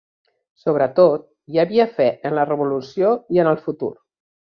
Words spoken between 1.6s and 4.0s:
havia fe en la revolució i en el futur